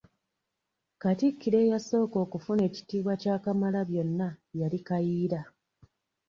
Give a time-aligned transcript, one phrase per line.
[1.01, 4.27] Katikkiro eyasooka okufuna ekitiibwa kya Kamalabyonna
[4.59, 5.41] yali Kayiira.